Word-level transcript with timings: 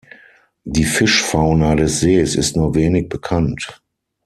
Die 0.63 0.85
Fischfauna 0.85 1.75
des 1.75 1.99
Sees 1.99 2.35
ist 2.35 2.55
nur 2.55 2.73
wenig 2.73 3.07
bekannt. 3.07 3.83